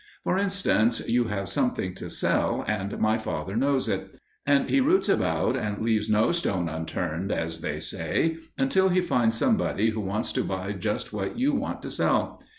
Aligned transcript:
For 0.23 0.35
instance, 0.35 1.07
you 1.07 1.25
have 1.25 1.47
something 1.47 1.93
to 1.93 2.09
sell, 2.09 2.65
and 2.67 2.97
my 2.97 3.19
father 3.19 3.55
knows 3.55 3.87
it. 3.87 4.17
And 4.47 4.67
he 4.67 4.81
routs 4.81 5.07
about 5.09 5.55
and 5.55 5.77
leaves 5.79 6.09
no 6.09 6.31
stone 6.31 6.67
unturned, 6.67 7.31
as 7.31 7.61
they 7.61 7.79
say, 7.79 8.37
until 8.57 8.89
he 8.89 9.01
finds 9.01 9.37
somebody 9.37 9.91
who 9.91 10.01
wants 10.01 10.33
to 10.33 10.43
buy 10.43 10.71
just 10.73 11.13
what 11.13 11.37
you 11.37 11.53
want 11.53 11.83
to 11.83 11.91
sell. 11.91 12.41